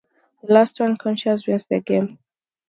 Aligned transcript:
The 0.41 0.51
last 0.51 0.79
one 0.79 0.97
"conscious" 0.97 1.45
wins 1.45 1.67
the 1.67 1.79
game. 1.79 2.17